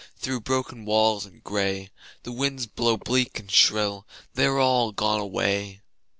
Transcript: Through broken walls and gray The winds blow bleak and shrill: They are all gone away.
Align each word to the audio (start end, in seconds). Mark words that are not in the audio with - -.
Through 0.17 0.41
broken 0.41 0.83
walls 0.83 1.27
and 1.27 1.43
gray 1.43 1.91
The 2.23 2.31
winds 2.31 2.65
blow 2.65 2.97
bleak 2.97 3.37
and 3.39 3.51
shrill: 3.51 4.07
They 4.33 4.45
are 4.47 4.57
all 4.57 4.91
gone 4.93 5.19
away. 5.19 5.83